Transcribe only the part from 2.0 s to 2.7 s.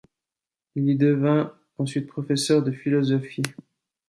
professeur